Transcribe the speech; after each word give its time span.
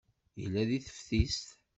Yella 0.41 0.61
deg 0.69 0.81
teftist. 0.87 1.47